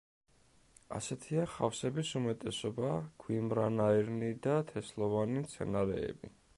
ასეთია 0.99 1.43
ხავსების 1.57 2.13
უმეტესობა, 2.21 2.89
გვიმრანაირნი 3.27 4.33
და 4.49 4.59
თესლოვანი 4.73 5.45
მცენარეები. 5.49 6.39